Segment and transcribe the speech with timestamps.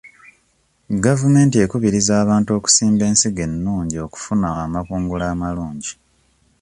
[1.05, 5.93] Gavumenti ekubiriza abantu okusimba ensigo ennungi okufuna amakungula amalungi.